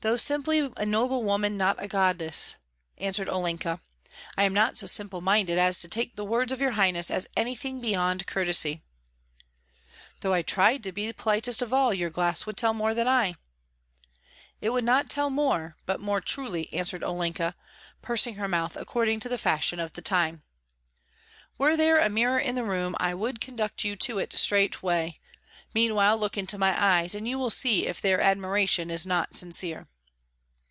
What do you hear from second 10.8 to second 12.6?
to be politest of all, your glass would